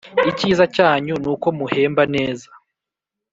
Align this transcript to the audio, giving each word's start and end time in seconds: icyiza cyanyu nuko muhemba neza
icyiza 0.29 0.63
cyanyu 0.75 1.13
nuko 1.21 1.47
muhemba 1.57 2.03
neza 2.15 2.49